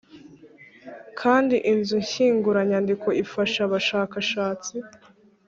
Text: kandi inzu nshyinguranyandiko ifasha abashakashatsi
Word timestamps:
kandi 1.19 1.55
inzu 1.71 1.95
nshyinguranyandiko 2.03 3.07
ifasha 3.23 3.59
abashakashatsi 3.67 4.75